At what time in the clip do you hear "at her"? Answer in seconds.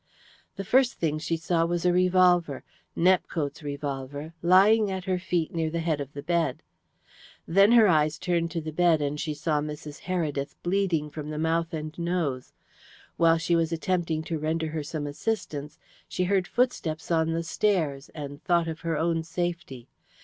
4.89-5.19